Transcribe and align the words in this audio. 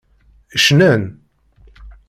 Cnan. 0.65 1.01